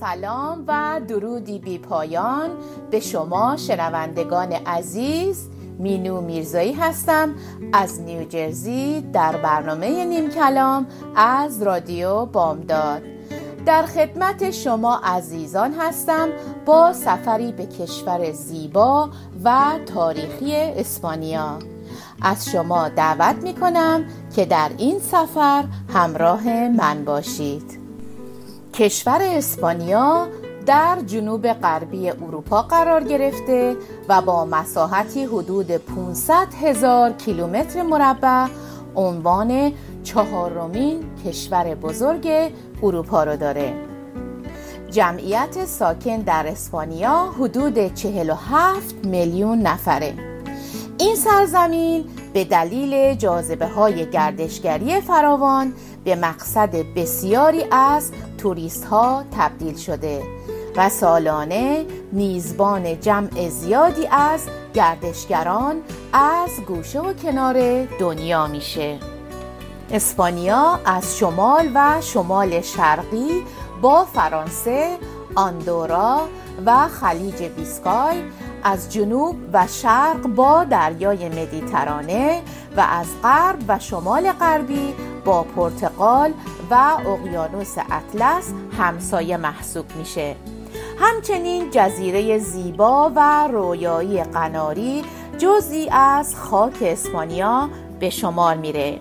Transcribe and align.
سلام 0.00 0.64
و 0.66 1.00
درودی 1.08 1.58
بی 1.58 1.78
پایان 1.78 2.50
به 2.90 3.00
شما 3.00 3.56
شنوندگان 3.56 4.52
عزیز. 4.52 5.48
مینو 5.78 6.20
میرزایی 6.20 6.72
هستم 6.72 7.34
از 7.72 8.00
نیوجرسی 8.00 9.00
در 9.12 9.36
برنامه 9.36 10.04
نیم 10.04 10.30
کلام 10.30 10.86
از 11.16 11.62
رادیو 11.62 12.26
بامداد. 12.26 13.02
در 13.66 13.82
خدمت 13.82 14.50
شما 14.50 15.00
عزیزان 15.04 15.74
هستم 15.78 16.28
با 16.66 16.92
سفری 16.92 17.52
به 17.52 17.66
کشور 17.66 18.32
زیبا 18.32 19.10
و 19.44 19.72
تاریخی 19.94 20.54
اسپانیا. 20.56 21.58
از 22.22 22.48
شما 22.48 22.88
دعوت 22.88 23.36
می 23.42 23.54
کنم 23.54 24.04
که 24.36 24.44
در 24.44 24.70
این 24.78 24.98
سفر 24.98 25.64
همراه 25.94 26.68
من 26.68 27.04
باشید. 27.04 27.83
کشور 28.78 29.18
اسپانیا 29.22 30.28
در 30.66 30.98
جنوب 31.06 31.52
غربی 31.52 32.10
اروپا 32.10 32.62
قرار 32.62 33.04
گرفته 33.04 33.76
و 34.08 34.22
با 34.22 34.44
مساحتی 34.44 35.24
حدود 35.24 35.70
500 35.70 36.34
هزار 36.62 37.12
کیلومتر 37.12 37.82
مربع 37.82 38.46
عنوان 38.96 39.72
چهارمین 40.04 41.04
کشور 41.26 41.74
بزرگ 41.74 42.52
اروپا 42.82 43.24
رو 43.24 43.36
داره. 43.36 43.74
جمعیت 44.90 45.64
ساکن 45.64 46.16
در 46.16 46.46
اسپانیا 46.46 47.32
حدود 47.38 47.94
47 47.94 48.94
میلیون 49.06 49.58
نفره. 49.58 50.14
این 50.98 51.16
سرزمین 51.16 52.04
به 52.32 52.44
دلیل 52.44 53.14
جاذبه 53.14 53.66
های 53.66 54.10
گردشگری 54.10 55.00
فراوان 55.00 55.72
به 56.04 56.16
مقصد 56.16 56.76
بسیاری 56.96 57.64
از 57.70 58.12
توریست 58.38 58.84
ها 58.84 59.24
تبدیل 59.38 59.76
شده 59.76 60.22
و 60.76 60.88
سالانه 60.88 61.86
میزبان 62.12 63.00
جمع 63.00 63.48
زیادی 63.48 64.06
از 64.06 64.40
گردشگران 64.74 65.76
از 66.12 66.50
گوشه 66.66 67.00
و 67.00 67.12
کنار 67.12 67.84
دنیا 67.84 68.46
میشه. 68.46 68.98
اسپانیا 69.90 70.80
از 70.84 71.18
شمال 71.18 71.70
و 71.74 72.00
شمال 72.00 72.60
شرقی 72.60 73.42
با 73.82 74.04
فرانسه، 74.04 74.98
آندورا 75.34 76.20
و 76.66 76.88
خلیج 76.88 77.42
بیسکای 77.42 78.22
از 78.64 78.92
جنوب 78.92 79.36
و 79.52 79.66
شرق 79.66 80.26
با 80.26 80.64
دریای 80.64 81.28
مدیترانه 81.28 82.42
و 82.76 82.80
از 82.90 83.06
غرب 83.22 83.58
و 83.68 83.78
شمال 83.78 84.32
غربی 84.32 84.94
با 85.24 85.42
پرتغال 85.42 86.32
و 86.70 86.74
اقیانوس 87.06 87.74
اطلس 87.78 88.52
همسایه 88.78 89.36
محسوب 89.36 89.84
میشه. 89.98 90.36
همچنین 90.98 91.70
جزیره 91.70 92.38
زیبا 92.38 93.12
و 93.16 93.48
رویایی 93.52 94.22
قناری 94.22 95.02
جزئی 95.38 95.88
از 95.90 96.36
خاک 96.36 96.82
اسپانیا 96.82 97.68
به 98.00 98.10
شمار 98.10 98.56
میره. 98.56 99.00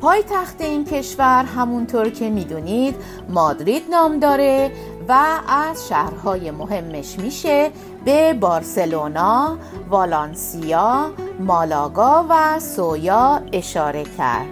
پای 0.00 0.22
تخت 0.22 0.60
این 0.60 0.84
کشور 0.84 1.44
همونطور 1.44 2.10
که 2.10 2.30
می‌دونید 2.30 2.96
مادرید 3.28 3.82
نام 3.90 4.18
داره 4.18 4.72
و 5.10 5.38
از 5.48 5.88
شهرهای 5.88 6.50
مهمش 6.50 7.18
میشه 7.18 7.70
به 8.04 8.34
بارسلونا، 8.34 9.58
والانسیا، 9.88 11.10
مالاگا 11.40 12.26
و 12.28 12.60
سویا 12.60 13.42
اشاره 13.52 14.04
کرد. 14.18 14.46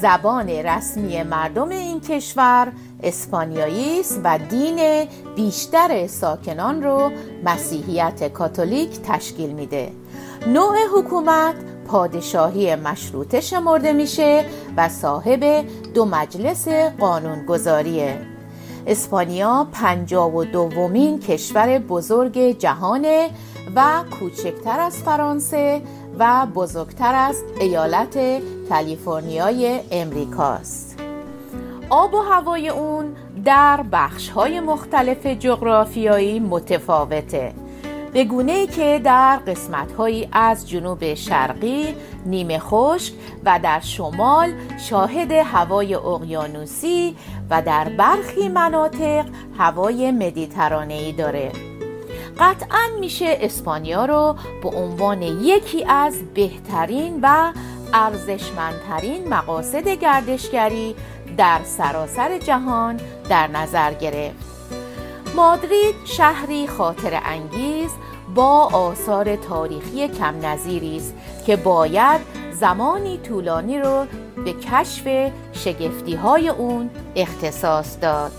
زبان 0.00 0.48
رسمی 0.48 1.22
مردم 1.22 1.68
این 1.68 2.00
کشور 2.00 2.72
اسپانیایی 3.02 4.00
است 4.00 4.20
و 4.24 4.38
دین 4.38 5.08
بیشتر 5.36 6.06
ساکنان 6.06 6.82
رو 6.82 7.10
مسیحیت 7.44 8.32
کاتولیک 8.32 9.00
تشکیل 9.02 9.50
میده. 9.50 9.92
نوع 10.46 10.76
حکومت 10.94 11.54
پادشاهی 11.88 12.74
مشروطه 12.74 13.40
شمرده 13.40 13.92
میشه 13.92 14.44
و 14.76 14.88
صاحب 14.88 15.64
دو 15.94 16.04
مجلس 16.04 16.68
قانونگذاریه. 16.98 18.35
اسپانیا 18.86 19.66
پنجاب 19.72 20.34
و 20.34 20.44
دومین 20.44 21.20
کشور 21.20 21.78
بزرگ 21.78 22.58
جهانه 22.58 23.30
و 23.76 24.04
کوچکتر 24.20 24.80
از 24.80 25.02
فرانسه 25.02 25.82
و 26.18 26.46
بزرگتر 26.54 27.14
از 27.14 27.42
ایالت 27.60 28.18
کالیفرنیای 28.68 29.80
امریکاست. 29.90 30.98
آب 31.90 32.14
و 32.14 32.18
هوای 32.18 32.68
اون 32.68 33.16
در 33.44 33.84
بخش 33.92 34.28
های 34.28 34.60
مختلف 34.60 35.26
جغرافیایی 35.26 36.40
متفاوته. 36.40 37.52
به 38.16 38.24
گونه 38.24 38.52
ای 38.52 38.66
که 38.66 39.00
در 39.04 39.36
قسمت 39.46 39.92
هایی 39.92 40.28
از 40.32 40.68
جنوب 40.68 41.14
شرقی 41.14 41.94
نیمه 42.26 42.58
خشک 42.58 43.12
و 43.44 43.60
در 43.62 43.80
شمال 43.80 44.52
شاهد 44.78 45.32
هوای 45.32 45.94
اقیانوسی 45.94 47.16
و 47.50 47.62
در 47.62 47.88
برخی 47.88 48.48
مناطق 48.48 49.24
هوای 49.58 50.10
مدیترانه‌ای 50.12 51.12
داره. 51.12 51.52
قطعا 52.38 52.88
میشه 53.00 53.38
اسپانیا 53.40 54.04
رو 54.04 54.36
به 54.62 54.68
عنوان 54.68 55.22
یکی 55.22 55.84
از 55.84 56.34
بهترین 56.34 57.18
و 57.22 57.52
ارزشمندترین 57.94 59.28
مقاصد 59.28 59.88
گردشگری 59.88 60.94
در 61.36 61.60
سراسر 61.64 62.38
جهان 62.38 63.00
در 63.28 63.46
نظر 63.46 63.92
گرفت. 63.94 64.55
مادرید 65.36 65.94
شهری 66.04 66.66
خاطر 66.66 67.20
انگیز 67.24 67.90
با 68.34 68.68
آثار 68.72 69.36
تاریخی 69.36 70.08
کم 70.08 70.46
نظیری 70.46 70.96
است 70.96 71.14
که 71.46 71.56
باید 71.56 72.20
زمانی 72.52 73.18
طولانی 73.18 73.78
رو 73.78 74.06
به 74.44 74.52
کشف 74.52 75.32
شگفتی 75.52 76.14
های 76.14 76.48
اون 76.48 76.90
اختصاص 77.16 77.96
داد. 78.00 78.32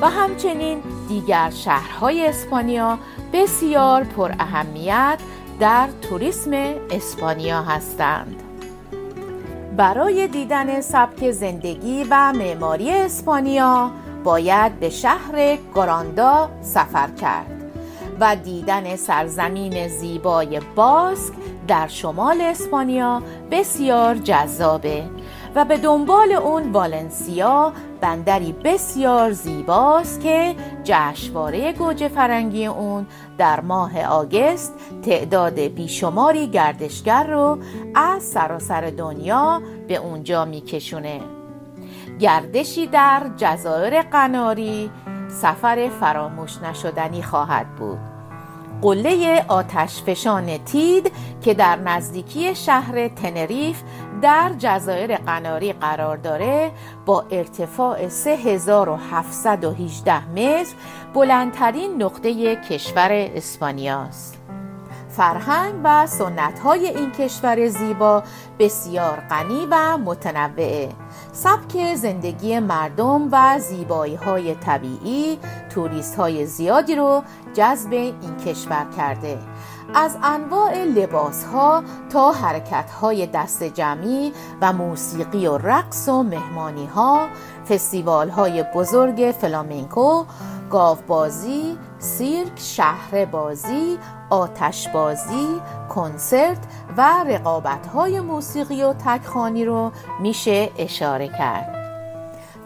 و 0.00 0.10
همچنین 0.10 0.82
دیگر 1.08 1.50
شهرهای 1.50 2.26
اسپانیا 2.26 2.98
بسیار 3.32 4.04
پر 4.04 4.32
اهمیت 4.40 5.18
در 5.60 5.88
توریسم 6.02 6.52
اسپانیا 6.90 7.62
هستند. 7.62 8.42
برای 9.76 10.28
دیدن 10.28 10.80
سبک 10.80 11.30
زندگی 11.30 12.06
و 12.10 12.32
معماری 12.32 12.90
اسپانیا 12.90 13.90
باید 14.24 14.80
به 14.80 14.90
شهر 14.90 15.58
گراندا 15.74 16.50
سفر 16.62 17.10
کرد 17.10 17.62
و 18.20 18.36
دیدن 18.36 18.96
سرزمین 18.96 19.88
زیبای 19.88 20.60
باسک 20.76 21.34
در 21.68 21.88
شمال 21.88 22.40
اسپانیا 22.40 23.22
بسیار 23.50 24.14
جذابه 24.14 25.04
و 25.54 25.64
به 25.64 25.76
دنبال 25.76 26.32
اون 26.32 26.72
والنسیا 26.72 27.72
بندری 28.00 28.52
بسیار 28.64 29.32
زیباست 29.32 30.20
که 30.20 30.54
جشنواره 30.84 31.72
گوجه 31.72 32.08
فرنگی 32.08 32.66
اون 32.66 33.06
در 33.38 33.60
ماه 33.60 34.02
آگست 34.02 34.74
تعداد 35.02 35.60
بیشماری 35.60 36.46
گردشگر 36.46 37.24
رو 37.24 37.58
از 37.94 38.22
سراسر 38.22 38.80
دنیا 38.80 39.62
به 39.88 39.96
اونجا 39.96 40.44
میکشونه. 40.44 41.41
گردشی 42.20 42.86
در 42.86 43.22
جزایر 43.36 44.02
قناری 44.02 44.90
سفر 45.28 45.90
فراموش 46.00 46.58
نشدنی 46.62 47.22
خواهد 47.22 47.76
بود. 47.76 47.98
قله 48.82 49.44
آتش 49.48 50.02
فشان 50.02 50.58
تید 50.58 51.12
که 51.42 51.54
در 51.54 51.76
نزدیکی 51.76 52.54
شهر 52.54 53.08
تنریف 53.08 53.82
در 54.22 54.50
جزایر 54.58 55.16
قناری 55.16 55.72
قرار 55.72 56.16
داره 56.16 56.70
با 57.06 57.24
ارتفاع 57.30 58.08
3718 58.08 60.28
متر 60.28 60.74
بلندترین 61.14 62.02
نقطه 62.02 62.56
کشور 62.56 63.12
اسپانیاست. 63.12 64.41
فرهنگ 65.16 65.74
و 65.84 66.06
سنت 66.06 66.58
های 66.58 66.86
این 66.86 67.10
کشور 67.10 67.68
زیبا 67.68 68.22
بسیار 68.58 69.22
غنی 69.30 69.66
و 69.70 69.98
متنوعه. 69.98 70.88
سبک 71.32 71.94
زندگی 71.94 72.58
مردم 72.58 73.28
و 73.32 73.58
زیبایی 73.58 74.14
های 74.14 74.54
طبیعی 74.54 75.38
توریست 75.70 76.16
های 76.16 76.46
زیادی 76.46 76.94
رو 76.94 77.22
جذب 77.54 77.92
این 77.92 78.36
کشور 78.46 78.86
کرده. 78.96 79.38
از 79.94 80.16
انواع 80.22 80.84
لباس 80.84 81.44
ها 81.44 81.82
تا 82.10 82.32
حرکت 82.32 82.90
های 82.90 83.26
دست 83.26 83.62
جمعی 83.62 84.32
و 84.60 84.72
موسیقی 84.72 85.46
و 85.46 85.58
رقص 85.58 86.08
و 86.08 86.22
مهمانی 86.22 86.86
ها 86.86 87.28
فستیوال 87.68 88.28
های 88.28 88.64
بزرگ 88.74 89.34
فلامنکو 89.40 90.24
گاوبازی، 90.72 91.78
سیرک، 91.98 92.52
شهر 92.56 93.24
بازی، 93.24 93.98
آتش 94.30 94.88
بازی، 94.88 95.60
کنسرت 95.88 96.58
و 96.96 97.24
رقابت 97.26 97.86
های 97.86 98.20
موسیقی 98.20 98.82
و 98.82 98.92
تکخانی 98.92 99.64
رو 99.64 99.92
میشه 100.20 100.70
اشاره 100.78 101.28
کرد. 101.28 101.82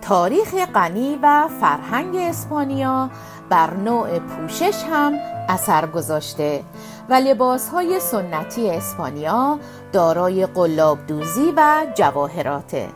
تاریخ 0.03 0.55
غنی 0.75 1.19
و 1.23 1.49
فرهنگ 1.61 2.17
اسپانیا 2.17 3.11
بر 3.51 3.75
نوع 3.75 4.19
پوشش 4.19 4.85
هم 4.91 5.13
اثر 5.49 5.87
گذاشته 5.87 6.65
و 7.09 7.15
لباس 7.15 7.69
های 7.69 8.01
سنتی 8.01 8.71
اسپانیا 8.71 9.59
دارای 9.93 10.47
قلاب 10.47 11.07
دوزی 11.07 11.53
و 11.57 11.87
جواهراته 11.95 12.89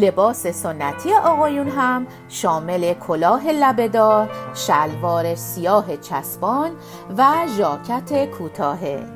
لباس 0.00 0.46
سنتی 0.46 1.14
آقایون 1.14 1.68
هم 1.68 2.06
شامل 2.28 2.94
کلاه 2.94 3.46
لبهدار، 3.46 4.30
شلوار 4.54 5.34
سیاه 5.34 5.96
چسبان 5.96 6.70
و 7.18 7.32
ژاکت 7.56 8.30
کوتاهه. 8.30 9.06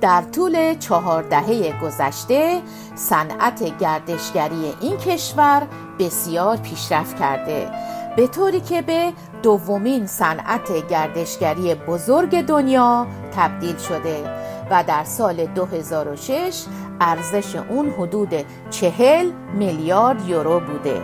در 0.00 0.22
طول 0.22 0.74
چهار 0.78 1.22
دهه 1.22 1.80
گذشته 1.82 2.62
صنعت 2.94 3.78
گردشگری 3.78 4.74
این 4.80 4.96
کشور 4.96 5.62
بسیار 5.98 6.56
پیشرفت 6.56 7.18
کرده 7.18 7.70
به 8.16 8.26
طوری 8.26 8.60
که 8.60 8.82
به 8.82 9.12
دومین 9.42 10.06
صنعت 10.06 10.88
گردشگری 10.88 11.74
بزرگ 11.74 12.40
دنیا 12.40 13.06
تبدیل 13.36 13.76
شده 13.76 14.24
و 14.70 14.84
در 14.86 15.04
سال 15.04 15.46
2006 15.46 16.64
ارزش 17.00 17.56
اون 17.56 17.90
حدود 17.90 18.34
چهل 18.70 19.30
میلیارد 19.54 20.28
یورو 20.28 20.60
بوده. 20.60 21.02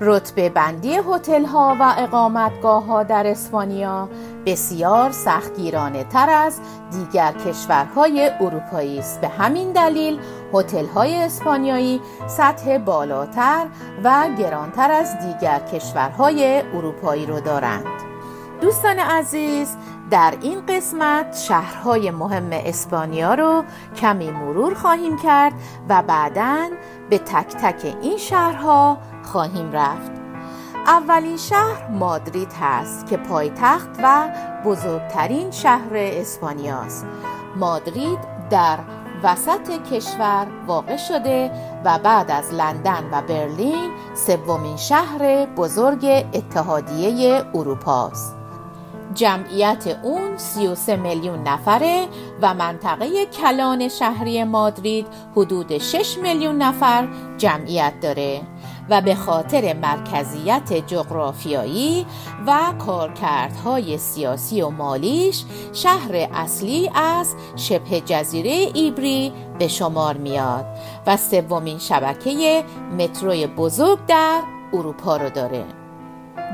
رتبه 0.00 0.48
بندی 0.48 0.96
هتل 0.96 1.44
ها 1.44 1.76
و 1.80 1.94
اقامتگاه 1.98 2.84
ها 2.84 3.02
در 3.02 3.26
اسپانیا 3.26 4.08
بسیار 4.46 5.12
سختگیرانه 5.12 6.04
تر 6.04 6.30
از 6.30 6.60
دیگر 6.90 7.32
کشورهای 7.32 8.30
اروپایی 8.40 8.98
است. 8.98 9.20
به 9.20 9.28
همین 9.28 9.72
دلیل 9.72 10.20
هتل 10.54 10.86
های 10.86 11.16
اسپانیایی 11.16 12.00
سطح 12.26 12.78
بالاتر 12.78 13.66
و 14.04 14.28
گرانتر 14.38 14.90
از 14.90 15.18
دیگر 15.18 15.58
کشورهای 15.58 16.62
اروپایی 16.74 17.26
رو 17.26 17.40
دارند. 17.40 17.86
دوستان 18.60 18.98
عزیز 18.98 19.76
در 20.10 20.34
این 20.40 20.66
قسمت 20.66 21.36
شهرهای 21.36 22.10
مهم 22.10 22.48
اسپانیا 22.52 23.34
رو 23.34 23.64
کمی 23.96 24.30
مرور 24.30 24.74
خواهیم 24.74 25.16
کرد 25.16 25.52
و 25.88 26.02
بعدا 26.02 26.68
به 27.10 27.18
تک 27.18 27.56
تک 27.56 27.96
این 28.02 28.16
شهرها 28.16 28.98
خواهیم 29.22 29.72
رفت. 29.72 30.10
اولین 30.86 31.36
شهر 31.36 31.88
مادرید 31.90 32.52
هست 32.52 33.06
که 33.06 33.16
پایتخت 33.16 33.90
و 34.02 34.28
بزرگترین 34.64 35.50
شهر 35.50 35.90
اسپانیاست 35.92 37.06
مادرید 37.56 38.18
در 38.50 38.78
وسط 39.22 39.82
کشور 39.92 40.46
واقع 40.66 40.96
شده 40.96 41.50
و 41.84 41.98
بعد 41.98 42.30
از 42.30 42.54
لندن 42.54 43.04
و 43.12 43.22
برلین 43.22 43.90
سومین 44.14 44.76
شهر 44.76 45.46
بزرگ 45.46 46.04
اتحادیه 46.34 47.44
اروپاست 47.54 48.37
جمعیت 49.14 49.98
اون 50.02 50.36
33 50.36 50.96
میلیون 50.96 51.42
نفره 51.42 52.06
و 52.42 52.54
منطقه 52.54 53.26
کلان 53.26 53.88
شهری 53.88 54.44
مادرید 54.44 55.06
حدود 55.36 55.78
6 55.78 56.18
میلیون 56.18 56.62
نفر 56.62 57.08
جمعیت 57.38 57.92
داره 58.02 58.40
و 58.90 59.00
به 59.00 59.14
خاطر 59.14 59.72
مرکزیت 59.72 60.86
جغرافیایی 60.86 62.06
و 62.46 62.58
کارکردهای 62.78 63.98
سیاسی 63.98 64.62
و 64.62 64.68
مالیش 64.70 65.44
شهر 65.72 66.28
اصلی 66.34 66.90
از 66.94 67.34
شبه 67.56 68.00
جزیره 68.00 68.70
ایبری 68.74 69.32
به 69.58 69.68
شمار 69.68 70.16
میاد 70.16 70.66
و 71.06 71.16
سومین 71.16 71.78
شبکه 71.78 72.64
متروی 72.98 73.46
بزرگ 73.46 73.98
در 74.06 74.40
اروپا 74.72 75.16
رو 75.16 75.30
داره. 75.30 75.77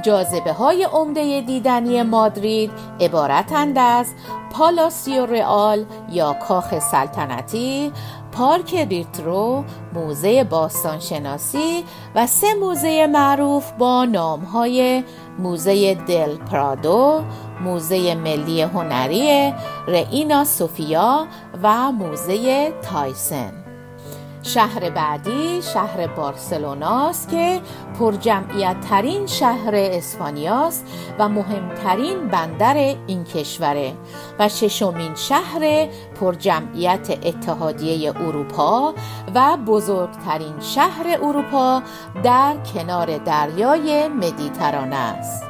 جاذبه 0.03 0.53
های 0.53 0.85
عمده 0.85 1.41
دیدنی 1.41 2.03
مادرید 2.03 2.71
عبارتند 3.01 3.79
از 3.79 4.07
پالاسیو 4.53 5.27
رئال 5.27 5.85
یا 6.13 6.33
کاخ 6.33 6.79
سلطنتی 6.79 7.93
پارک 8.33 8.75
ریترو، 8.75 9.65
موزه 9.93 10.45
باستانشناسی 10.45 11.85
و 12.15 12.27
سه 12.27 12.55
موزه 12.55 13.07
معروف 13.07 13.73
با 13.73 14.07
های 14.53 15.05
موزه 15.39 15.95
دل 15.95 16.37
پرادو، 16.37 17.23
موزه 17.65 18.15
ملی 18.15 18.63
هنری 18.63 19.55
رئینا 19.89 20.45
سوفیا 20.45 21.27
و 21.63 21.93
موزه 21.93 22.73
تایسن. 22.83 23.64
شهر 24.45 24.91
بعدی 24.91 25.63
شهر 25.63 26.07
بارسلوناست 26.07 27.29
که 27.29 27.61
پرجمعیت 27.99 28.81
ترین 28.81 29.27
شهر 29.27 29.71
اسپانیاست 29.75 30.87
و 31.19 31.29
مهمترین 31.29 32.29
بندر 32.29 32.77
این 33.07 33.25
کشوره 33.25 33.95
و 34.39 34.49
ششمین 34.49 35.15
شهر 35.15 35.89
پرجمعیت 36.21 37.11
اتحادیه 37.11 38.17
اروپا 38.17 38.95
و 39.35 39.57
بزرگترین 39.57 40.61
شهر 40.61 41.19
اروپا 41.23 41.83
در 42.23 42.57
کنار 42.75 43.19
دریای 43.19 44.09
مدیترانه 44.09 44.97
است. 44.97 45.45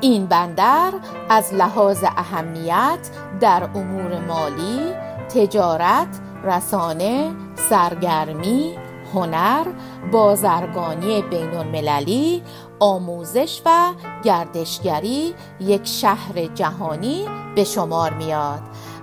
این 0.00 0.26
بندر 0.26 0.92
از 1.28 1.54
لحاظ 1.54 2.04
اهمیت 2.16 3.10
در 3.40 3.62
امور 3.74 4.20
مالی، 4.20 4.92
تجارت، 5.34 6.20
رسانه، 6.44 7.30
سرگرمی، 7.56 8.74
هنر، 9.14 9.66
بازرگانی 10.12 11.22
بین 11.22 11.54
المللی، 11.54 12.42
آموزش 12.80 13.62
و 13.66 13.92
گردشگری 14.24 15.34
یک 15.60 15.86
شهر 15.86 16.46
جهانی 16.54 17.26
به 17.54 17.64
شمار 17.64 18.12
میاد 18.14 18.62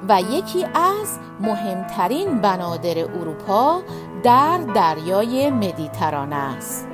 و 0.10 0.22
یکی 0.22 0.66
از 0.74 1.20
مهمترین 1.40 2.42
بنادر 2.42 2.98
اروپا 2.98 3.82
در 4.24 4.58
دریای 4.58 5.50
مدیترانه 5.50 6.36
است. 6.36 6.88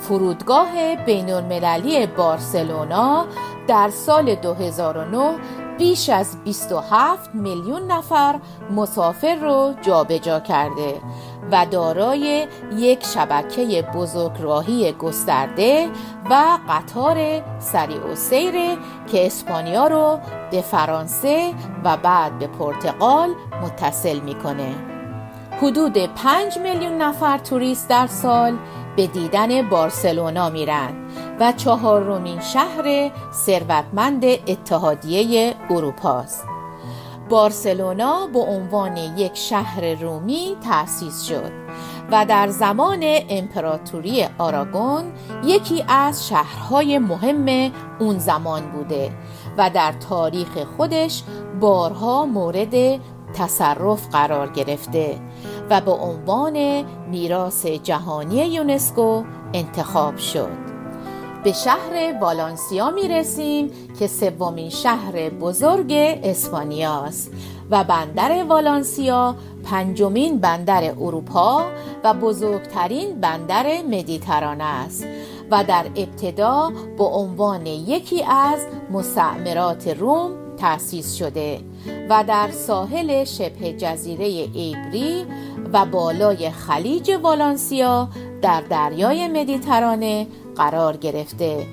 فرودگاه 0.00 0.96
بین 1.06 1.30
المللی 1.32 2.06
بارسلونا 2.06 3.26
در 3.68 3.90
سال 3.90 4.34
2009 4.34 5.34
بیش 5.78 6.08
از 6.08 6.44
27 6.44 7.34
میلیون 7.34 7.92
نفر 7.92 8.40
مسافر 8.70 9.34
رو 9.34 9.74
جابجا 9.82 10.40
کرده 10.40 11.00
و 11.52 11.66
دارای 11.70 12.46
یک 12.76 13.04
شبکه 13.04 13.82
بزرگراهی 13.94 14.92
گسترده 14.92 15.88
و 16.30 16.58
قطار 16.68 17.42
سریع 17.58 18.12
و 18.12 18.14
سیره 18.14 18.76
که 19.06 19.26
اسپانیا 19.26 19.86
رو 19.86 20.18
به 20.50 20.60
فرانسه 20.60 21.54
و 21.84 21.96
بعد 21.96 22.38
به 22.38 22.46
پرتغال 22.46 23.30
متصل 23.62 24.18
می‌کنه. 24.20 24.74
حدود 25.62 25.98
5 26.14 26.58
میلیون 26.58 27.02
نفر 27.02 27.38
توریست 27.38 27.88
در 27.88 28.06
سال 28.06 28.56
به 28.96 29.06
دیدن 29.06 29.68
بارسلونا 29.68 30.50
میرن 30.50 30.94
و 31.40 31.52
چهارمین 31.52 32.40
شهر 32.40 33.10
ثروتمند 33.32 34.24
اتحادیه 34.24 35.54
اروپاست. 35.70 36.44
بارسلونا 37.28 38.26
به 38.26 38.38
عنوان 38.38 38.96
یک 38.96 39.36
شهر 39.36 39.94
رومی 39.94 40.56
تأسیس 40.64 41.22
شد 41.22 41.52
و 42.12 42.26
در 42.28 42.48
زمان 42.48 43.00
امپراتوری 43.28 44.26
آراگون 44.38 45.04
یکی 45.44 45.84
از 45.88 46.28
شهرهای 46.28 46.98
مهم 46.98 47.72
اون 47.98 48.18
زمان 48.18 48.62
بوده 48.72 49.12
و 49.58 49.70
در 49.70 49.92
تاریخ 49.92 50.58
خودش 50.76 51.22
بارها 51.60 52.26
مورد 52.26 53.00
تصرف 53.34 54.08
قرار 54.12 54.48
گرفته 54.48 55.18
و 55.70 55.80
به 55.80 55.90
عنوان 55.90 56.84
میراث 57.10 57.66
جهانی 57.66 58.36
یونسکو 58.36 59.22
انتخاب 59.54 60.16
شد. 60.16 60.65
به 61.46 61.52
شهر 61.52 62.18
والانسیا 62.20 62.90
می 62.90 63.08
رسیم 63.08 63.70
که 63.98 64.06
سومین 64.06 64.70
شهر 64.70 65.28
بزرگ 65.28 65.92
اسپانیاست. 66.22 67.32
و 67.70 67.84
بندر 67.84 68.44
والانسیا 68.44 69.36
پنجمین 69.64 70.38
بندر 70.38 70.84
اروپا 70.90 71.64
و 72.04 72.14
بزرگترین 72.14 73.20
بندر 73.20 73.82
مدیترانه 73.82 74.64
است 74.64 75.06
و 75.50 75.64
در 75.64 75.84
ابتدا 75.96 76.72
به 76.98 77.04
عنوان 77.04 77.66
یکی 77.66 78.24
از 78.24 78.66
مستعمرات 78.90 79.88
روم 79.88 80.30
تأسیس 80.56 81.14
شده 81.14 81.60
و 82.10 82.24
در 82.28 82.50
ساحل 82.50 83.24
شبه 83.24 83.72
جزیره 83.72 84.24
ایبری 84.24 85.26
و 85.72 85.84
بالای 85.84 86.50
خلیج 86.50 87.10
والانسیا 87.22 88.08
در 88.42 88.60
دریای 88.60 89.28
مدیترانه 89.28 90.26
قرار 90.56 90.96
گرفته 90.96 91.66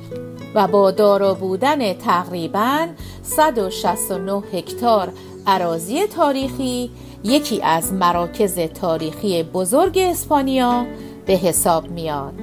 و 0.55 0.67
با 0.67 0.91
دارا 0.91 1.33
بودن 1.33 1.93
تقریبا 1.93 2.87
169 3.23 4.43
هکتار 4.53 5.13
عراضی 5.47 6.07
تاریخی 6.07 6.91
یکی 7.23 7.61
از 7.61 7.93
مراکز 7.93 8.59
تاریخی 8.59 9.43
بزرگ 9.43 9.97
اسپانیا 9.97 10.85
به 11.25 11.33
حساب 11.33 11.89
میاد 11.89 12.33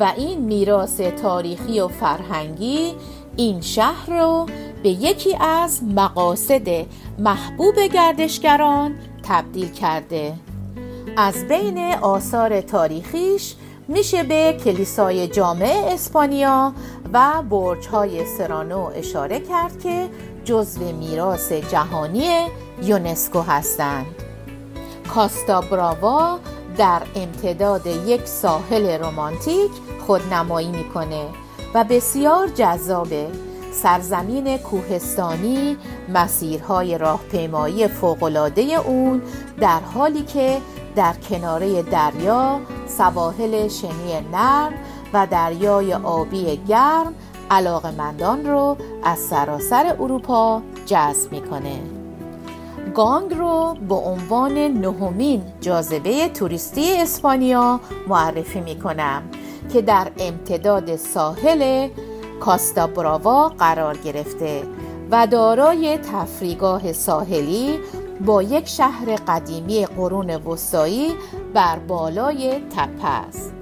و 0.00 0.12
این 0.16 0.40
میراث 0.40 1.00
تاریخی 1.00 1.80
و 1.80 1.88
فرهنگی 1.88 2.92
این 3.36 3.60
شهر 3.60 4.20
رو 4.20 4.46
به 4.82 4.88
یکی 4.88 5.36
از 5.40 5.80
مقاصد 5.84 6.68
محبوب 7.18 7.80
گردشگران 7.80 8.94
تبدیل 9.22 9.68
کرده. 9.68 10.34
از 11.16 11.48
بین 11.48 11.78
آثار 11.94 12.60
تاریخیش 12.60 13.54
میشه 13.88 14.22
به 14.22 14.56
کلیسای 14.64 15.28
جامع 15.28 15.82
اسپانیا 15.86 16.72
و 17.12 17.42
برج 17.50 17.86
های 17.86 18.26
سرانو 18.26 18.90
اشاره 18.94 19.40
کرد 19.40 19.82
که 19.82 20.08
جزو 20.44 20.92
میراث 20.92 21.52
جهانی 21.52 22.46
یونسکو 22.82 23.40
هستند. 23.40 24.06
کاستا 25.14 25.60
براوا 25.60 26.38
در 26.76 27.02
امتداد 27.16 27.86
یک 27.86 28.26
ساحل 28.26 28.86
رمانتیک 28.86 29.70
خودنمایی 30.06 30.68
می‌کنه 30.68 31.24
و 31.74 31.84
بسیار 31.84 32.48
جذابه. 32.48 33.28
سرزمین 33.72 34.58
کوهستانی 34.58 35.76
مسیرهای 36.14 36.98
راهپیمایی 36.98 37.88
فوقالعاده 37.88 38.62
اون 38.62 39.22
در 39.60 39.80
حالی 39.80 40.22
که 40.22 40.60
در 40.96 41.14
کناره 41.30 41.82
دریا 41.82 42.60
سواحل 42.86 43.68
شنی 43.68 44.20
نرم 44.32 44.72
و 45.12 45.26
دریای 45.26 45.94
آبی 45.94 46.60
گرم 46.68 47.14
علاقمندان 47.50 48.46
رو 48.46 48.76
از 49.04 49.18
سراسر 49.18 49.96
اروپا 50.00 50.62
جذب 50.86 51.32
می‌کنه. 51.32 51.80
گانگ 52.94 53.34
رو 53.34 53.76
به 53.88 53.94
عنوان 53.94 54.58
نهمین 54.58 55.42
جاذبه 55.60 56.28
توریستی 56.28 56.96
اسپانیا 56.96 57.80
معرفی 58.08 58.60
می‌کنم 58.60 59.22
که 59.72 59.82
در 59.82 60.10
امتداد 60.18 60.96
ساحل 60.96 61.88
کاستا 62.40 62.86
براوا 62.86 63.48
قرار 63.48 63.96
گرفته 63.96 64.62
و 65.10 65.26
دارای 65.26 65.98
تفریگاه 65.98 66.92
ساحلی 66.92 67.78
با 68.20 68.42
یک 68.42 68.68
شهر 68.68 69.16
قدیمی 69.28 69.86
قرون 69.86 70.30
وسطایی 70.30 71.14
بر 71.54 71.78
بالای 71.78 72.58
تپه 72.58 73.08
است 73.08 73.54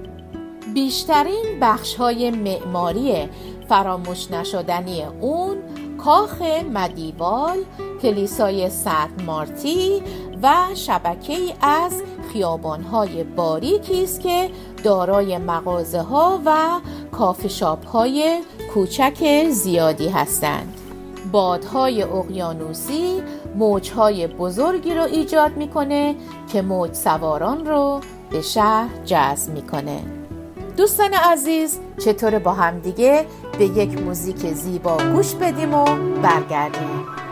بیشترین 0.73 1.45
بخش 1.61 1.95
های 1.95 2.31
معماری 2.31 3.29
فراموش 3.69 4.31
نشدنی 4.31 5.03
اون 5.03 5.57
کاخ 5.97 6.41
مدیوال 6.73 7.57
کلیسای 8.01 8.69
سنت 8.69 9.23
مارتی 9.25 10.01
و 10.43 10.55
شبکه 10.75 11.37
از 11.61 12.01
خیابانهای 12.33 13.23
باریکی 13.23 14.03
است 14.03 14.19
که 14.21 14.49
دارای 14.83 15.37
مغازه 15.37 16.01
ها 16.01 16.41
و 16.45 16.79
کافشاپ 17.11 17.87
های 17.87 18.39
کوچک 18.73 19.49
زیادی 19.49 20.09
هستند. 20.09 20.73
بادهای 21.31 22.03
اقیانوسی 22.03 23.21
موجهای 23.55 24.27
بزرگی 24.27 24.93
رو 24.93 25.01
ایجاد 25.03 25.57
می‌کنه 25.57 26.15
که 26.51 26.61
موج 26.61 26.93
سواران 26.93 27.65
رو 27.65 27.99
به 28.29 28.41
شهر 28.41 28.89
جذب 29.05 29.53
می‌کنه. 29.53 29.99
دوستان 30.77 31.13
عزیز 31.13 31.79
چطور 32.05 32.39
با 32.39 32.51
همدیگه 32.51 33.25
به 33.57 33.65
یک 33.65 34.01
موزیک 34.01 34.53
زیبا 34.53 34.97
گوش 35.15 35.35
بدیم 35.35 35.73
و 35.73 35.85
برگردیم؟ 36.21 37.22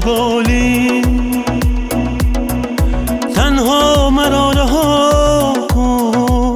به 0.00 0.06
بالی 0.06 1.02
تنها 3.34 4.10
مرا 4.10 4.50
رها 4.50 5.54
کن. 5.74 6.54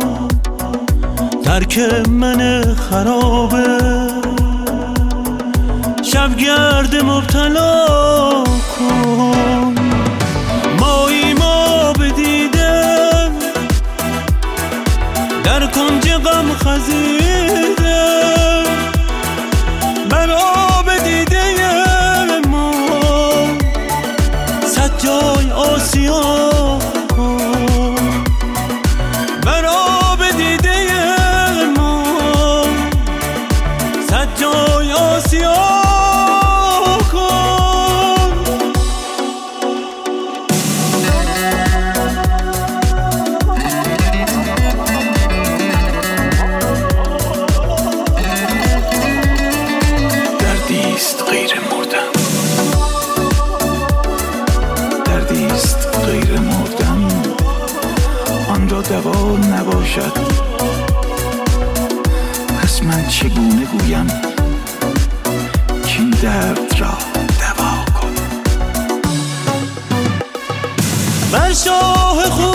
ترک 1.45 1.79
من 2.09 2.63
خرابه. 2.75 3.79
شبگرد 6.03 7.05
مبتلا 7.05 7.87
کن. 8.79 9.72
دوا 58.93 59.37
نباشد. 59.37 60.13
پس 62.63 62.83
من 62.83 63.09
چگونه 63.09 63.65
گویم 63.65 64.07
که 65.87 65.99
این 65.99 66.11
درد 66.11 66.81
را 66.81 66.99
دوا 67.41 67.85
کن 68.01 68.15
بر 71.33 71.53
شاه 71.53 72.31
خوب 72.31 72.52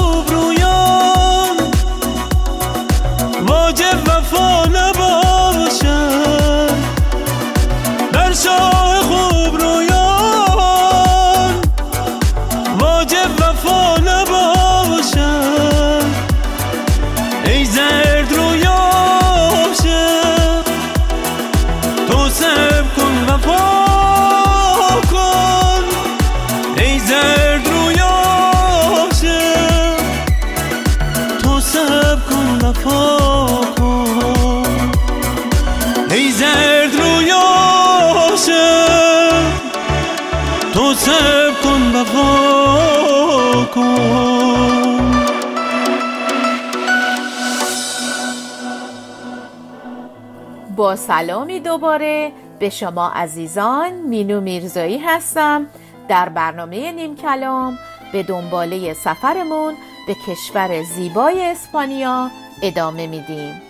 سلامی 50.96 51.60
دوباره 51.60 52.32
به 52.60 52.70
شما 52.70 53.10
عزیزان 53.10 53.91
مینو 53.94 54.41
میرزایی 54.41 54.98
هستم. 54.98 55.67
در 56.08 56.29
برنامه 56.29 56.91
نیم 56.91 57.15
کلام 57.15 57.77
به 58.12 58.24
دنباله 58.24 58.94
سفرمون 58.94 59.74
به 60.08 60.15
کشور 60.27 60.84
زیبای 60.84 61.46
اسپانیا 61.46 62.32
ادامه 62.62 63.08
میدیم. 63.08 63.62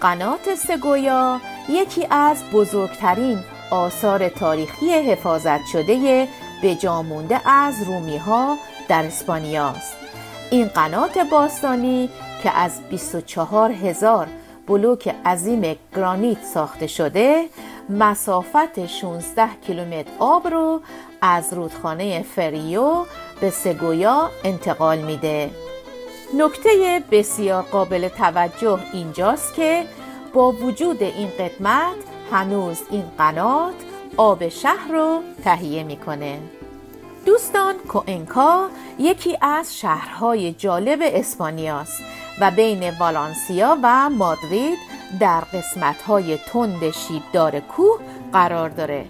قنات 0.00 0.54
سگویا 0.54 1.40
یکی 1.68 2.06
از 2.10 2.44
بزرگترین 2.52 3.38
آثار 3.70 4.28
تاریخی 4.28 4.90
حفاظت 4.90 5.66
شده 5.72 6.28
به 6.62 6.74
جامونده 6.74 7.50
از 7.50 7.82
رومی 7.82 8.16
ها 8.16 8.56
در 8.88 9.04
اسپانیاست 9.06 9.96
این 10.50 10.68
قنات 10.68 11.18
باستانی 11.18 12.10
که 12.42 12.50
از 12.50 12.88
24 12.90 13.72
هزار 13.72 14.26
بلوک 14.66 15.14
عظیم 15.24 15.76
گرانیت 15.96 16.44
ساخته 16.44 16.86
شده 16.86 17.44
مسافت 17.88 18.86
16 18.86 19.48
کیلومتر 19.66 20.10
آب 20.18 20.48
رو 20.48 20.80
از 21.20 21.52
رودخانه 21.52 22.22
فریو 22.22 23.04
به 23.40 23.50
سگویا 23.50 24.30
انتقال 24.44 24.98
میده. 24.98 25.50
نکته 26.38 27.02
بسیار 27.10 27.62
قابل 27.62 28.08
توجه 28.08 28.78
اینجاست 28.92 29.54
که 29.54 29.84
با 30.34 30.52
وجود 30.52 31.02
این 31.02 31.28
قدمت 31.38 31.94
هنوز 32.32 32.78
این 32.90 33.04
قنات 33.18 33.74
آب 34.16 34.48
شهر 34.48 34.92
رو 34.92 35.20
تهیه 35.44 35.84
می‌کنه. 35.84 36.38
دوستان 37.26 37.74
کوئنکا 37.78 38.68
یکی 38.98 39.38
از 39.40 39.78
شهرهای 39.78 40.52
جالب 40.52 40.98
اسپانیاست. 41.02 42.02
و 42.40 42.50
بین 42.50 42.90
والانسیا 42.90 43.78
و 43.82 44.10
مادرید 44.10 44.78
در 45.20 45.40
قسمتهای 45.40 46.36
تند 46.36 46.90
شیبدار 46.90 47.60
کوه 47.60 48.00
قرار 48.32 48.68
داره 48.68 49.06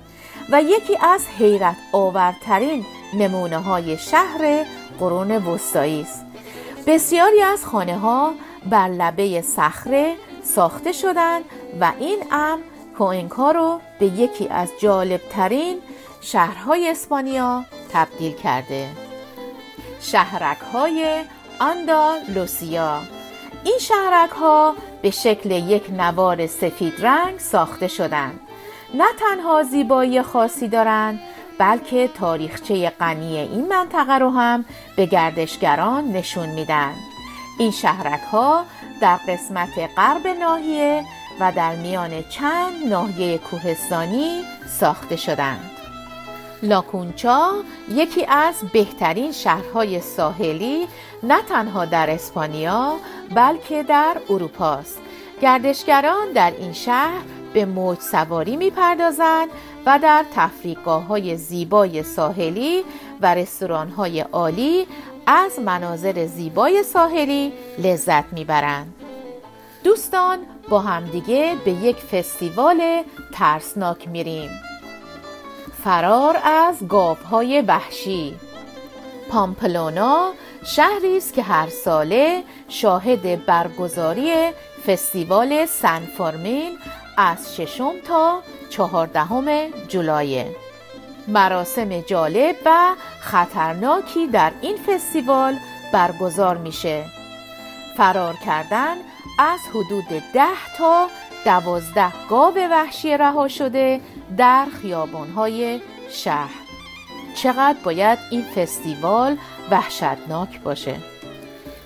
و 0.51 0.63
یکی 0.63 0.97
از 1.01 1.27
حیرت 1.39 1.77
آورترین 1.93 2.85
نمونه 3.15 3.59
های 3.59 3.99
شهر 3.99 4.65
قرون 5.01 5.31
وسطایی 5.31 6.01
است. 6.01 6.25
بسیاری 6.87 7.43
از 7.43 7.65
خانه 7.65 7.99
ها 7.99 8.35
بر 8.71 8.89
لبه 8.89 9.43
صخره 9.43 10.15
ساخته 10.43 10.93
شدند 10.93 11.45
و 11.81 11.93
این 11.99 12.19
امر 12.31 12.63
کوئنکا 12.99 13.51
رو 13.51 13.81
به 13.99 14.07
یکی 14.07 14.49
از 14.49 14.69
جالبترین 14.81 15.79
شهرهای 16.21 16.89
اسپانیا 16.89 17.65
تبدیل 17.93 18.33
کرده. 18.33 18.89
شهرک 20.01 20.59
های 20.73 21.25
آندالوسیا. 21.61 23.01
این 23.65 23.79
شهرک 23.81 24.31
ها 24.31 24.75
به 25.03 25.11
شکل 25.11 25.51
یک 25.51 25.91
نوار 25.91 26.47
سفید 26.47 27.07
رنگ 27.07 27.39
ساخته 27.39 27.89
شدند. 27.89 28.41
نه 28.95 29.05
تنها 29.21 29.63
زیبایی 29.63 30.23
خاصی 30.23 30.69
دارند 30.69 31.21
بلکه 31.59 32.09
تاریخچه 32.09 32.91
غنی 32.91 33.39
این 33.39 33.69
منطقه 33.69 34.19
رو 34.19 34.31
هم 34.31 34.65
به 34.97 35.07
گردشگران 35.07 36.13
نشون 36.13 36.49
میدن 36.49 36.93
این 37.59 37.71
شهرک 37.71 38.21
ها 38.21 38.65
در 39.01 39.17
قسمت 39.29 39.91
غرب 39.97 40.27
ناحیه 40.27 41.05
و 41.41 41.53
در 41.53 41.77
میان 41.77 42.23
چند 42.23 42.87
ناحیه 42.89 43.39
کوهستانی 43.39 44.43
ساخته 44.81 45.17
شدند. 45.17 45.74
لاکونچا 46.65 47.53
یکی 47.91 48.27
از 48.27 48.55
بهترین 48.73 49.33
شهرهای 49.33 50.01
ساحلی 50.01 50.89
نه 51.23 51.43
تنها 51.43 51.85
در 51.85 52.11
اسپانیا 52.11 52.97
بلکه 53.35 53.83
در 53.83 54.17
اروپا 54.31 54.71
است. 54.71 54.99
گردشگران 55.43 56.33
در 56.33 56.53
این 56.59 56.73
شهر 56.73 57.23
به 57.55 57.65
موج 57.65 57.99
سواری 57.99 58.57
می‌پردازند 58.57 59.49
و 59.87 59.99
در 60.03 60.25
تفریقگاه 60.35 61.03
های 61.03 61.37
زیبای 61.37 62.03
ساحلی 62.03 62.85
و 63.21 63.35
رستوران 63.35 63.89
های 63.89 64.21
عالی 64.21 64.87
از 65.27 65.59
مناظر 65.59 66.27
زیبای 66.27 66.83
ساحلی 66.83 67.53
لذت 67.79 68.33
می‌برند. 68.33 68.95
دوستان 69.85 70.39
با 70.69 70.81
همدیگه 70.81 71.57
به 71.65 71.71
یک 71.71 71.97
فستیوال 71.97 73.03
ترسناک 73.33 74.09
میریم. 74.09 74.51
فرار 75.85 76.39
از 76.45 76.89
گاوهای 76.89 77.61
وحشی. 77.61 78.37
پامپلونا 79.31 80.33
شهری 80.65 81.17
است 81.17 81.35
که 81.35 81.43
هر 81.43 81.69
ساله 81.69 82.43
شاهد 82.69 83.47
برگزاری 83.47 84.33
فستیوال 84.87 85.67
سن 85.67 86.07
فارمین 86.19 86.79
از 87.17 87.57
ششم 87.57 87.93
تا 88.07 88.43
چهاردهم 88.71 89.71
جولای. 89.89 90.45
مراسم 91.29 92.01
جالب 92.01 92.57
و 92.67 92.95
خطرناکی 93.21 94.27
در 94.27 94.53
این 94.61 94.77
فستیوال 94.77 95.57
برگزار 95.93 96.57
میشه. 96.57 97.05
فرار 97.97 98.35
کردن 98.47 98.97
از 99.39 99.61
حدود 99.71 100.23
ده 100.35 100.77
تا 100.79 101.09
دوازده 101.45 102.13
گاو 102.31 102.55
وحشی 102.71 103.17
رها 103.17 103.49
شده 103.49 104.01
در 104.37 104.67
خیابانهای 104.83 105.81
شهر. 106.11 106.65
چقدر 107.35 107.77
باید 107.85 108.19
این 108.31 108.43
فستیوال 108.43 109.37
وحشتناک 109.71 110.61
باشه؟ 110.61 110.97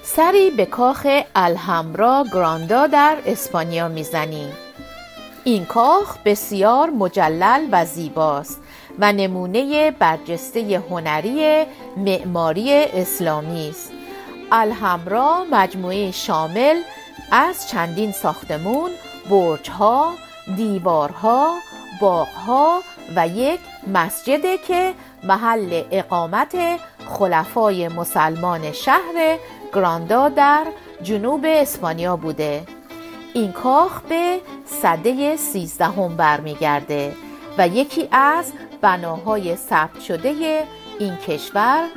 سری 0.03 0.51
به 0.51 0.67
کاخ 0.67 1.07
الهمرا 1.35 2.25
گراندا 2.33 2.87
در 2.87 3.17
اسپانیا 3.27 3.89
می‌زنیم 3.89 4.53
این 5.45 5.65
کاخ 5.65 6.19
بسیار 6.25 6.91
مجلل 6.91 7.69
و 7.73 7.85
زیباست 7.85 8.61
و 8.99 9.13
نمونه 9.13 9.91
برجسته 9.91 10.83
هنری 10.91 11.65
معماری 11.97 12.75
اسلامی 12.75 13.69
است. 13.69 13.93
الهمرا 14.53 15.45
مجموعه 15.53 16.11
شامل 16.11 16.81
از 17.33 17.69
چندین 17.69 18.13
ساختمون 18.13 18.91
برجها 19.31 20.15
دیوارها 20.57 21.55
باغها 22.01 22.83
و 23.17 23.29
یک 23.29 23.61
مسجده 23.95 24.59
که 24.59 24.95
محل 25.23 25.83
اقامت 25.91 26.57
خلفای 27.09 27.89
مسلمان 27.89 28.73
شهر 28.73 29.39
گراندا 29.75 30.29
در 30.29 30.67
جنوب 31.03 31.45
اسپانیا 31.45 32.17
بوده. 32.17 32.63
این 33.35 33.53
کاخ 33.53 34.01
به 34.01 34.41
صده 34.67 35.37
سیزدهم 35.37 36.17
برمیگرده 36.17 37.15
و 37.59 37.69
یکی 37.69 38.09
از 38.13 38.53
بناهای 38.81 39.57
ثبت 39.57 40.01
شده 40.01 40.65
این 40.99 41.17
کشور 41.17 41.89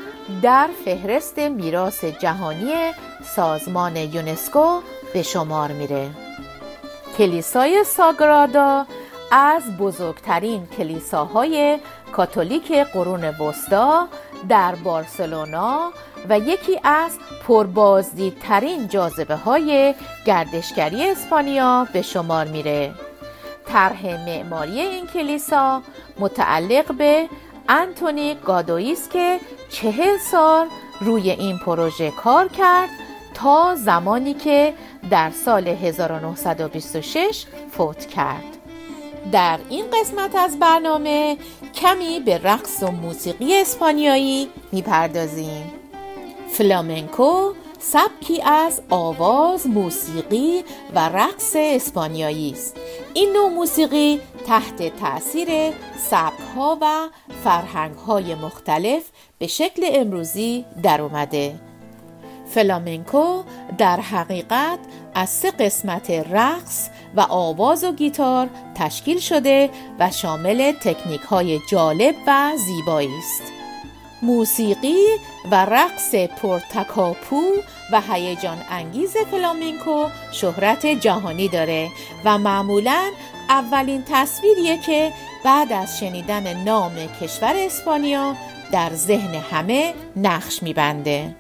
در 0.42 0.70
فهرست 0.86 1.40
میراث 1.40 2.06
جهانی 2.06 2.74
سازمان 3.36 3.96
یونسکو 3.96 4.82
به 5.14 5.24
شمار 5.24 5.72
میره. 5.72 6.10
کلیسای 7.18 7.84
ساگرادا 7.84 8.86
از 9.32 9.78
بزرگترین 9.78 10.68
کلیساهای 10.78 11.80
کاتولیک 12.12 12.72
قرون 12.72 13.24
وسطا 13.24 14.08
در 14.50 14.76
بارسلونا 14.76 15.92
و 16.30 16.40
یکی 16.40 16.80
از 16.84 17.12
پربازدیدترین 17.48 18.88
جاذبه 18.88 19.36
های 19.36 19.96
گردشگری 20.26 21.10
اسپانیا 21.10 21.88
به 21.94 22.02
شمار 22.02 22.48
میره. 22.48 22.92
طرح 23.68 24.06
معماری 24.26 24.80
این 24.80 25.08
کلیسا 25.08 25.82
متعلق 26.20 26.94
به 26.94 27.30
انتونی 27.70 28.36
گادویی 28.36 28.92
است 28.92 29.12
که 29.12 29.40
چهل 29.70 30.18
سال 30.18 30.68
روی 31.02 31.32
این 31.32 31.58
پروژه 31.58 32.12
کار 32.12 32.48
کرد 32.48 32.90
تا 33.34 33.76
زمانی 33.76 34.34
که 34.34 34.74
در 35.10 35.32
سال 35.46 35.68
1926 35.68 37.46
فوت 37.72 38.06
کرد 38.06 38.58
در 39.32 39.60
این 39.70 39.86
قسمت 40.02 40.36
از 40.36 40.60
برنامه 40.60 41.38
کمی 41.76 42.20
به 42.20 42.38
رقص 42.38 42.84
و 42.84 42.92
موسیقی 42.92 43.62
اسپانیایی 43.62 44.50
می‌پردازیم 44.72 45.72
فلامنکو 46.50 47.54
سبکی 47.80 48.42
از 48.42 48.82
آواز، 48.90 49.68
موسیقی 49.68 50.64
و 50.96 51.10
رقص 51.10 51.56
اسپانیایی 51.56 52.52
است. 52.52 52.78
این 53.14 53.34
نوع 53.34 53.50
موسیقی 53.50 54.22
تحت 54.48 55.00
تاثیر 55.00 55.48
سبکها 55.98 56.78
و 56.82 57.10
فرهنگهای 57.44 58.36
مختلف 58.36 59.04
به 59.38 59.48
شکل 59.48 59.86
امروزی 59.94 60.66
در 60.84 61.02
اومده. 61.02 61.71
فلامنکو 62.54 63.44
در 63.78 64.00
حقیقت 64.00 64.80
از 65.14 65.30
سه 65.30 65.52
قسمت 65.52 66.10
رقص 66.10 66.90
و 67.16 67.22
آواز 67.22 67.84
و 67.84 67.92
گیتار 67.92 68.50
تشکیل 68.76 69.20
شده 69.20 69.70
و 70.00 70.12
شامل 70.12 70.72
تکنیک 70.72 71.22
های 71.22 71.60
جالب 71.70 72.16
و 72.28 72.52
زیبایی 72.58 73.18
است. 73.18 73.44
موسیقی 74.22 75.06
و 75.52 75.66
رقص 75.66 76.16
پرتکاپو 76.16 77.42
و 77.92 78.02
هیجان 78.02 78.58
انگیز 78.70 79.18
فلامینکو 79.32 80.06
شهرت 80.32 80.86
جهانی 80.86 81.48
داره 81.48 81.90
و 82.26 82.38
معمولا 82.38 83.12
اولین 83.50 84.04
تصویریه 84.12 84.78
که 84.78 85.14
بعد 85.46 85.74
از 85.74 86.00
شنیدن 86.00 86.64
نام 86.64 86.96
کشور 87.22 87.54
اسپانیا 87.56 88.36
در 88.72 88.90
ذهن 88.94 89.36
همه 89.36 89.94
نقش 90.16 90.64
میبنده 90.64 91.36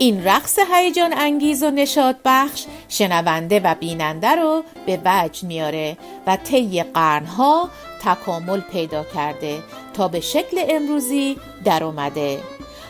این 0.00 0.24
رقص 0.24 0.58
هیجان 0.72 1.12
انگیز 1.16 1.62
و 1.62 1.70
نشاد 1.70 2.16
بخش 2.24 2.64
شنونده 2.88 3.60
و 3.60 3.74
بیننده 3.74 4.30
رو 4.30 4.62
به 4.86 5.00
وجد 5.04 5.42
میاره 5.42 5.96
و 6.26 6.36
طی 6.36 6.82
قرنها 6.82 7.70
تکامل 8.04 8.60
پیدا 8.60 9.04
کرده 9.04 9.62
تا 9.94 10.08
به 10.08 10.20
شکل 10.20 10.64
امروزی 10.68 11.36
در 11.64 11.84
اومده. 11.84 12.40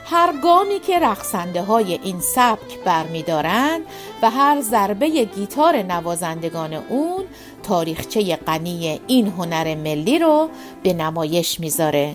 هر 0.04 0.32
گامی 0.42 0.80
که 0.80 0.98
رقصنده 0.98 1.62
های 1.62 1.98
این 2.02 2.20
سبک 2.20 2.78
برمیدارند 2.84 3.82
و 4.22 4.30
هر 4.30 4.60
ضربه 4.60 5.24
گیتار 5.24 5.82
نوازندگان 5.82 6.74
اون 6.74 7.24
تاریخچه 7.62 8.36
غنی 8.36 9.00
این 9.06 9.26
هنر 9.28 9.74
ملی 9.74 10.18
رو 10.18 10.48
به 10.82 10.92
نمایش 10.92 11.60
می‌ذاره. 11.60 12.14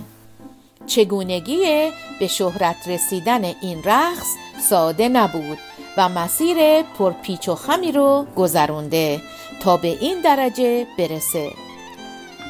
چگونگی 0.88 1.92
به 2.20 2.28
شهرت 2.28 2.88
رسیدن 2.88 3.46
این 3.46 3.84
رقص 3.86 4.36
ساده 4.70 5.10
نبود 5.10 5.58
و 5.98 6.10
مسیر 6.10 6.82
پرپیچ 6.82 7.50
و 7.50 7.56
خمی 7.56 7.92
رو 7.92 8.26
گذرونده 8.36 9.22
تا 9.60 9.78
به 9.78 9.88
این 9.88 10.22
درجه 10.22 10.88
برسه. 10.98 11.52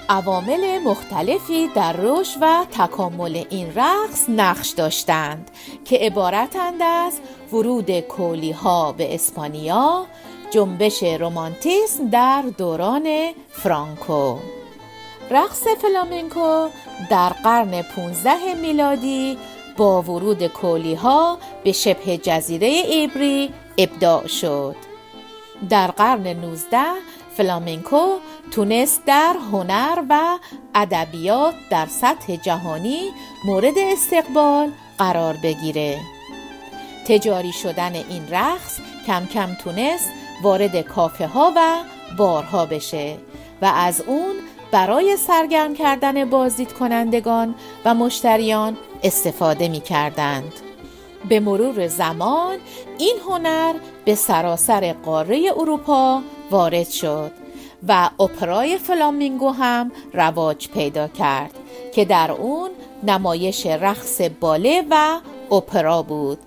عوامل 0.09 0.79
مختلفی 0.79 1.67
در 1.67 1.93
رشد 1.93 2.37
و 2.41 2.65
تکامل 2.71 3.43
این 3.49 3.73
رقص 3.75 4.29
نقش 4.29 4.69
داشتند 4.69 5.51
که 5.85 5.97
عبارتند 5.97 6.81
از 6.81 7.19
ورود 7.53 7.99
کولی 7.99 8.51
ها 8.51 8.91
به 8.91 9.15
اسپانیا 9.15 10.05
جنبش 10.51 11.03
رومانتیسم 11.03 12.09
در 12.09 12.43
دوران 12.57 13.31
فرانکو. 13.51 14.35
رقص 15.33 15.63
فلامنکو 15.81 16.67
در 17.09 17.29
قرن 17.29 17.81
15 17.81 18.53
میلادی 18.61 19.37
با 19.77 20.01
ورود 20.01 20.47
کولی 20.47 20.93
ها 20.93 21.37
به 21.63 21.71
شبه 21.71 22.17
جزیره 22.17 22.67
ایبری 22.67 23.53
ابداع 23.77 24.27
شد. 24.27 24.75
در 25.69 25.87
قرن 25.87 26.27
19 26.27 26.77
فلامنکو 27.37 28.07
تونست 28.51 29.05
در 29.05 29.35
هنر 29.51 30.03
و 30.09 30.37
ادبیات 30.75 31.53
در 31.69 31.85
سطح 31.85 32.35
جهانی 32.35 33.11
مورد 33.45 33.77
استقبال 33.77 34.71
قرار 34.97 35.37
بگیره. 35.43 35.99
تجاری 37.07 37.51
شدن 37.51 37.95
این 37.95 38.27
رقص 38.29 38.79
کم 39.07 39.25
کم 39.25 39.53
تونست 39.53 40.09
وارد 40.43 40.81
کافه 40.81 41.27
ها 41.27 41.53
و 41.55 41.77
بارها 42.17 42.65
بشه 42.65 43.17
و 43.61 43.65
از 43.65 44.01
اون 44.01 44.35
برای 44.73 45.17
سرگرم 45.17 45.73
کردن 45.73 46.25
بازدید 46.25 46.73
کنندگان 46.73 47.55
و 47.85 47.93
مشتریان 47.93 48.77
استفاده 49.03 49.67
می 49.67 49.79
کردند. 49.79 50.53
به 51.29 51.39
مرور 51.39 51.87
زمان 51.87 52.57
این 52.97 53.17
هنر 53.27 53.73
به 54.05 54.15
سراسر 54.15 54.93
قاره 54.93 55.51
اروپا 55.57 56.21
وارد 56.51 56.89
شد 56.89 57.31
و 57.87 58.09
اپرای 58.19 58.77
فلامینگو 58.77 59.49
هم 59.49 59.91
رواج 60.13 60.69
پیدا 60.69 61.07
کرد 61.07 61.53
که 61.95 62.05
در 62.05 62.31
اون 62.31 62.69
نمایش 63.03 63.65
رقص 63.65 64.21
باله 64.39 64.83
و 64.89 65.19
اپرا 65.51 66.01
بود 66.01 66.39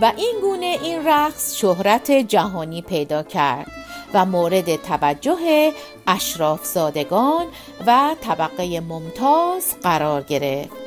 و 0.00 0.12
این 0.16 0.34
گونه 0.42 0.78
این 0.82 1.06
رقص 1.06 1.56
شهرت 1.56 2.10
جهانی 2.10 2.82
پیدا 2.82 3.22
کرد 3.22 3.66
و 4.14 4.24
مورد 4.26 4.76
توجه 4.76 5.72
اشرافزادگان 6.06 7.46
و 7.86 8.14
طبقه 8.20 8.80
ممتاز 8.80 9.74
قرار 9.82 10.22
گرفت 10.22 10.84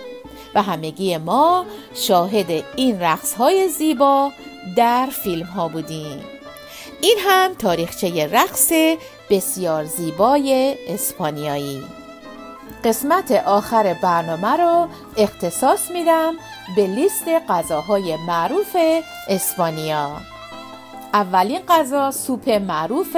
و 0.56 0.62
همگی 0.62 1.18
ما 1.18 1.66
شاهد 1.94 2.64
این 2.76 3.00
رقص 3.00 3.34
های 3.34 3.68
زیبا 3.70 4.32
در 4.76 5.06
فیلم 5.06 5.46
ها 5.46 5.68
بودیم. 5.68 6.24
این 7.02 7.18
هم 7.20 7.54
تاریخچه 7.54 8.28
رقص 8.28 8.72
بسیار 9.30 9.84
زیبای 9.84 10.76
اسپانیایی. 10.88 11.84
قسمت 12.84 13.32
آخر 13.32 13.94
برنامه 13.94 14.58
رو 14.58 14.88
اختصاص 15.18 15.92
میدم 15.92 16.34
به 16.76 16.88
لیست 16.88 17.28
غذاهای 17.50 18.18
معروف 18.18 18.78
اسپانیا. 19.28 20.12
اولین 21.14 21.62
غذا 21.68 22.12
سوپ 22.12 22.50
معروف 22.50 23.18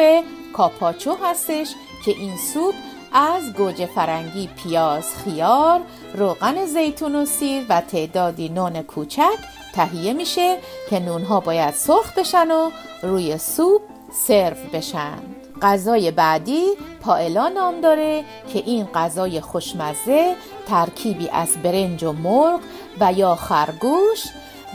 کاپاچو 0.54 1.16
هستش 1.24 1.76
که 2.06 2.12
این 2.12 2.38
سوپ 2.54 2.76
از 3.14 3.54
گوجه 3.54 3.86
فرنگی، 3.86 4.50
پیاز، 4.64 5.16
خیار، 5.16 5.82
روغن 6.14 6.66
زیتون 6.66 7.16
و 7.16 7.26
سیر 7.26 7.66
و 7.70 7.82
تعدادی 7.82 8.50
نون 8.50 8.82
کوچک 8.82 9.38
تهیه 9.74 10.14
میشه 10.14 10.58
که 10.90 11.00
نونها 11.00 11.40
باید 11.40 11.74
سرخ 11.74 12.14
بشن 12.14 12.52
و 12.52 12.72
روی 13.02 13.38
سوپ 13.38 13.82
سرو 14.12 14.56
بشن. 14.74 15.20
غذای 15.62 16.12
بعدی 16.12 16.66
پائلا 17.02 17.48
نام 17.48 17.82
داره 17.82 18.24
که 18.54 18.64
این 18.66 18.86
غذای 18.86 19.42
خوشمزه 19.42 20.36
ترکیبی 20.68 21.30
از 21.30 21.58
برنج 21.64 22.04
و 22.04 22.12
مرغ 22.12 22.60
و 23.00 23.14
یا 23.14 23.36
خرگوش 23.36 24.24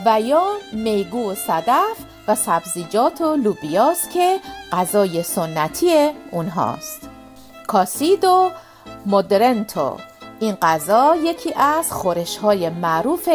و 0.06 0.20
یا 0.20 0.46
میگو 0.72 1.30
و 1.30 1.34
صدف 1.34 1.96
و 2.28 2.34
سبزیجات 2.34 3.20
و 3.20 3.36
لوبیاس 3.36 4.08
که 4.08 4.40
غذای 4.72 5.22
سنتی 5.22 6.10
اونهاست. 6.30 7.13
کاسیدو 7.66 8.50
مدرنتو 9.06 9.96
این 10.40 10.54
غذا 10.62 11.16
یکی 11.16 11.54
از 11.56 11.92
خورش 11.92 12.36
های 12.36 12.68
معروف 12.68 13.28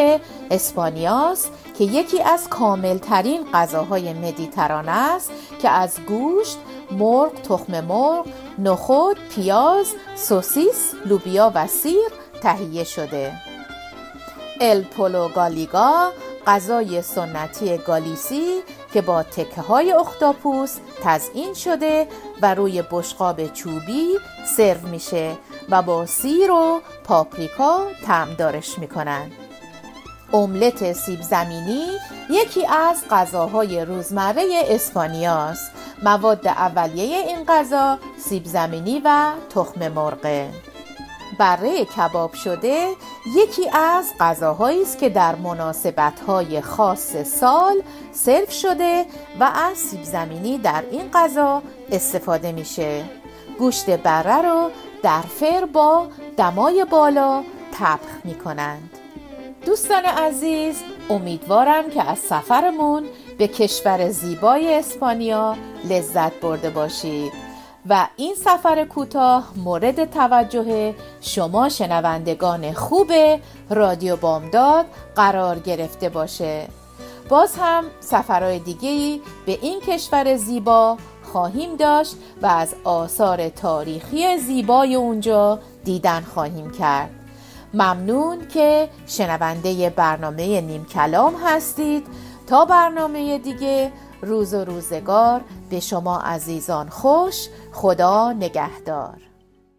اسپانیاست 0.50 1.52
که 1.78 1.84
یکی 1.84 2.22
از 2.22 2.48
کاملترین 2.48 3.46
غذاهای 3.54 4.12
مدیترانه 4.12 4.90
است 4.90 5.30
که 5.62 5.68
از 5.68 6.00
گوشت، 6.00 6.58
مرغ، 6.90 7.42
تخم 7.42 7.80
مرغ، 7.80 8.26
نخود، 8.58 9.16
پیاز، 9.34 9.86
سوسیس، 10.16 10.94
لوبیا 11.06 11.52
و 11.54 11.66
سیر 11.66 12.08
تهیه 12.42 12.84
شده. 12.84 13.32
ال 14.60 14.82
پولو 14.82 15.28
گالیگا 15.28 16.10
غذای 16.46 17.02
سنتی 17.02 17.78
گالیسی 17.78 18.60
که 18.92 19.02
با 19.02 19.22
تکه 19.22 19.60
های 19.60 19.92
اختاپوس 19.92 20.76
تزئین 21.02 21.54
شده 21.54 22.08
و 22.42 22.54
روی 22.54 22.82
بشقاب 22.90 23.46
چوبی 23.46 24.18
سرو 24.56 24.88
میشه 24.88 25.36
و 25.70 25.82
با 25.82 26.06
سیر 26.06 26.50
و 26.50 26.80
پاپریکا 27.04 27.86
تعمدارش 28.06 28.78
می‌کنن. 28.78 29.30
املت 30.32 30.92
سیب 30.92 31.22
زمینی 31.22 31.86
یکی 32.30 32.66
از 32.66 33.04
غذاهای 33.10 33.84
روزمره 33.84 34.62
اسپانیاست. 34.68 35.72
مواد 36.02 36.46
اولیه 36.48 37.18
این 37.18 37.44
غذا 37.48 37.98
سیب 38.18 38.44
زمینی 38.44 39.02
و 39.04 39.32
تخم 39.54 39.88
مرغه. 39.88 40.50
بره 41.38 41.84
کباب 41.84 42.34
شده 42.34 42.88
یکی 43.36 43.68
از 43.68 44.12
غذاهایی 44.20 44.82
است 44.82 44.98
که 44.98 45.08
در 45.08 45.34
مناسبت‌های 45.34 46.60
خاص 46.60 47.16
سال 47.16 47.82
سرو 48.12 48.50
شده 48.50 49.06
و 49.40 49.44
از 49.44 49.78
سیب 49.78 50.02
زمینی 50.02 50.58
در 50.58 50.84
این 50.90 51.10
غذا 51.14 51.62
استفاده 51.92 52.52
میشه 52.52 53.04
گوشت 53.58 53.90
بره 53.90 54.42
رو 54.42 54.70
در 55.02 55.20
فر 55.20 55.66
با 55.72 56.06
دمای 56.36 56.86
بالا 56.90 57.42
تبخ 57.72 58.24
می 58.24 58.34
کنند. 58.34 58.90
دوستان 59.66 60.04
عزیز 60.04 60.82
امیدوارم 61.10 61.90
که 61.90 62.10
از 62.10 62.18
سفرمون 62.18 63.04
به 63.38 63.48
کشور 63.48 64.10
زیبای 64.10 64.74
اسپانیا 64.74 65.56
لذت 65.84 66.40
برده 66.40 66.70
باشید 66.70 67.49
و 67.88 68.08
این 68.16 68.34
سفر 68.34 68.84
کوتاه 68.84 69.52
مورد 69.56 70.10
توجه 70.10 70.94
شما 71.20 71.68
شنوندگان 71.68 72.72
خوب 72.72 73.12
رادیو 73.70 74.16
بامداد 74.16 74.86
قرار 75.16 75.58
گرفته 75.58 76.08
باشه. 76.08 76.68
باز 77.28 77.56
هم 77.56 77.84
سفرهای 78.00 78.58
دیگه 78.58 79.20
به 79.46 79.58
این 79.62 79.80
کشور 79.80 80.36
زیبا 80.36 80.96
خواهیم 81.32 81.76
داشت 81.76 82.16
و 82.42 82.46
از 82.46 82.74
آثار 82.84 83.48
تاریخی 83.48 84.38
زیبای 84.38 84.94
اونجا 84.94 85.58
دیدن 85.84 86.20
خواهیم 86.20 86.70
کرد. 86.70 87.10
ممنون 87.74 88.48
که 88.48 88.88
شنونده 89.06 89.90
برنامه 89.90 90.60
نیم 90.60 90.84
کلام 90.84 91.34
هستید. 91.44 92.06
تا 92.46 92.64
برنامه 92.64 93.38
دیگه 93.38 93.92
روز 94.22 94.54
و 94.54 94.64
روزگار 94.64 95.40
به 95.70 95.80
شما 95.80 96.20
عزیزان 96.20 96.88
خوش 96.88 97.48
خدا 97.72 98.32
نگهدار. 98.32 99.29